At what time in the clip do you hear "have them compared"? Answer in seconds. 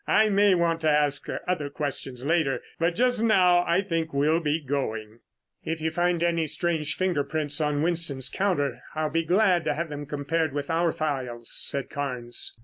9.75-10.53